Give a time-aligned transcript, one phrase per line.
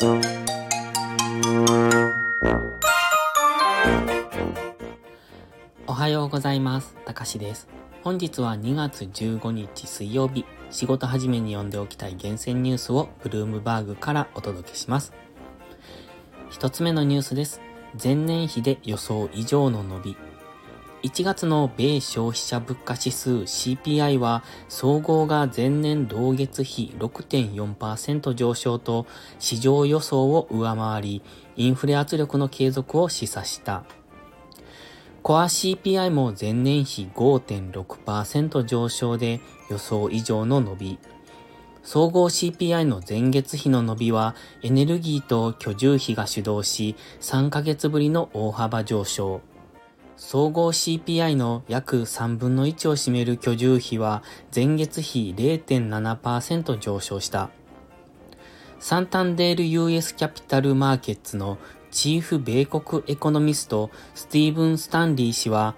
[0.00, 0.04] お
[5.92, 6.94] はようございます。
[7.04, 7.66] たかしです。
[8.04, 15.12] 本日は2月15日水曜日、仕事始めに読んでおきたい厳選ニュースをブルームバーグからお届けします。
[16.48, 17.60] 一つ目のニュースです。
[18.00, 20.16] 前年比で予想以上の伸び。
[21.02, 29.06] 1月の米消費者物価指数 CPI は総合が前年同月比6.4%上昇と
[29.38, 31.22] 市場予想を上回り
[31.56, 33.84] インフレ圧力の継続を示唆した。
[35.22, 39.40] コア CPI も前年比5.6%上昇で
[39.70, 40.98] 予想以上の伸び。
[41.84, 49.42] 総合 CPI の前月比の伸びはエネルギーと居住費が主導し3ヶ月ぶりの大幅上昇。
[50.18, 57.50] 総合 CPI の約3分の1を占める居住費は前月比0.7%上昇した。
[58.80, 61.56] サンタンデール US キャピタルマーケッツの
[61.92, 65.76] チーフ米国エコノミストスティーブン・スタンリー氏は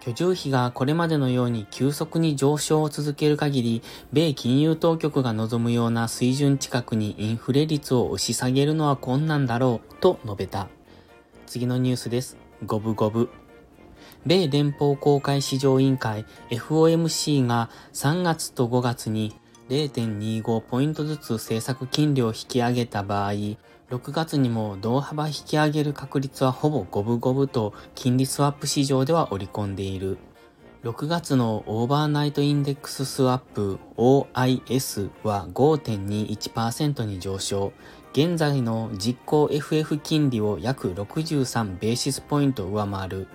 [0.00, 3.82] 居住費がこれまでのように急速に上昇を続ける限り、
[4.14, 10.68] 米金融当局が望むような水準近くにインフレ率を押し下げるのは困難だろうと述べた。
[11.46, 12.38] 次のニュースです。
[12.64, 13.28] ゴブゴブ。
[14.26, 19.34] 米連邦公開市場委員会 FOMC が3月と5月に
[19.68, 23.58] 0.25ポイントずつ政策金利を引き上げた場合、6
[24.12, 30.18] 月にも同幅引き上げる確率はほぼ五分五分と金利スワップ市場では織り込んでいる。
[30.84, 37.72] 6月のオーバーナイトインデックススワップ OIS は5.21%に上昇。
[38.12, 43.26] 現在の実行 FF 金利を約63ベーシスポイント上回る。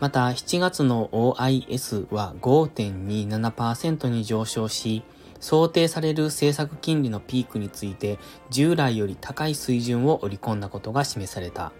[0.00, 5.02] また、7月の OIS は5.27%に上昇し、
[5.40, 8.18] 想定される政策金利のピークについて
[8.50, 11.72] 従来より高い水準を織り込んだことが示された。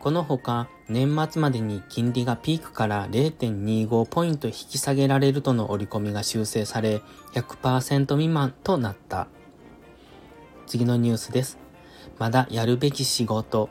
[0.00, 7.02] このほか、年末までに金利がピークから0.25ポイント引き下げられるとの織り込みが修正され、
[7.34, 9.26] 100%未満となった。
[10.66, 11.58] 次のニュースです。
[12.18, 13.70] まだやるべき仕事。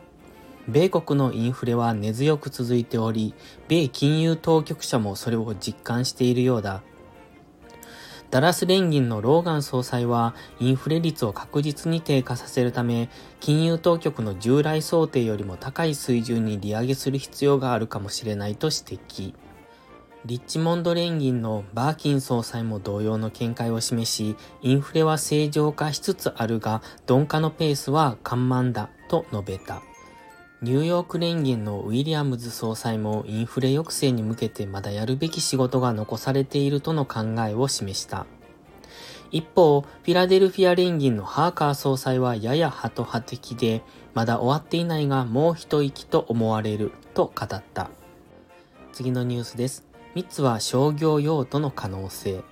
[0.68, 3.34] 米国のインフレは根強く続いており、
[3.70, 6.84] 米金融当局者もそれを実感しているようだ。
[8.30, 19.34] ダラス連銀のローガン総裁はインフレ率を確実に低下させるため、金融当局の従来想定よりも高い水準に利上げする必要があるかもしれないと指摘。
[20.26, 29.82] リッチモンド連銀のバーキン総裁も同様の見解を示し、インフレは正常化しつつあるが、鈍化のペースは緩慢だと述べた。
[30.60, 38.26] ニューヨーク連銀のウィリアムズ総裁もインフレ抑制に向けてまだやるべき仕事が残されているとの考えを示した。
[39.30, 43.84] 一方、フィラデルフィア連銀のハーカー総裁はややハト派的で、
[44.16, 47.92] まだ終わっていないがもう一息と思われると語った。
[48.94, 49.86] 次のニュースです。
[50.16, 52.44] 3つは商業用途の可能性。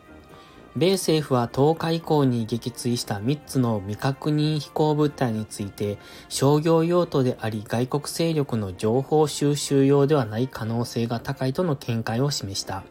[0.76, 5.98] 米政府は10日以降に撃墜した3つの未確認飛行物体について
[6.28, 12.84] 商業用途であり外国勢力の情報収集用ではない可能性が高いとの見解を示した。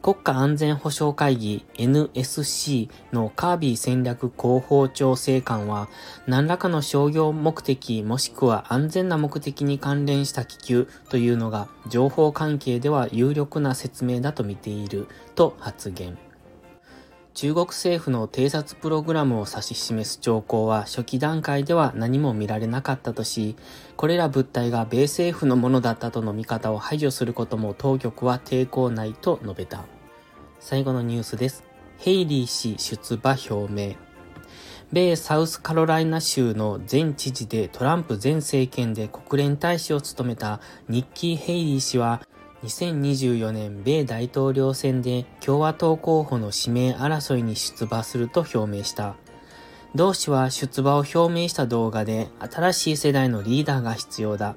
[0.00, 5.88] 国家安全保障会議 NSC のカービー戦略広報調整官は
[6.28, 16.16] 何らかの商業目的もしくは安全な目的に関連した気球というのが情報関係では有力な説明だと見ていると発言。
[17.38, 23.54] 中国政府の偵察プログラムを指し示す兆候は初期段階では何も見られなかったとし、
[23.96, 29.84] これら物体が米政府のものだったとの見方を排除することも当局は抵抗ないと述べた。
[30.58, 31.62] 最後のニュースです。
[31.98, 33.94] ヘイリー氏出馬表明。
[34.90, 42.20] 米サウスカロライナ州の前知事でトランプ前政権で国連大使を務めたニッキー・ヘイリー氏は
[42.64, 49.14] 2024年米大統領選で共和党候補の指名争いに出馬すると表明した。
[49.94, 54.56] 同氏は出馬を表明した動画で新しい世代のリーダーが必要だ。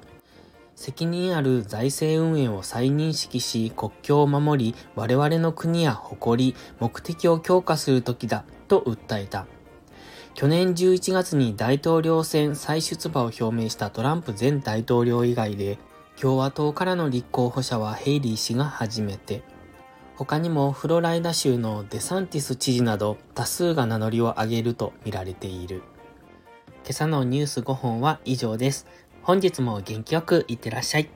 [0.74, 9.46] 責任ある財政運営を再認識し国境を守り我々の国や誇り、目的を強化する時だと訴えた。
[10.34, 15.78] 去年11月に大統領選再出馬を表明したトランプ前大統領以外で
[16.22, 19.42] 共和党からの立候補者はヘイリー氏が初めて。
[20.14, 25.82] 他にもフロライダ州のデサンティス知事など多数が名乗りを上げると見られている。
[26.84, 28.86] 今朝のニュース5本は以上です。
[29.22, 31.10] 本日も元気よくいってらっしゃい。